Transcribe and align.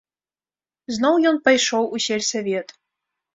Зноў 0.97 1.15
ён 1.31 1.37
пайшоў 1.49 1.83
у 1.97 2.01
сельсавет. 2.07 2.67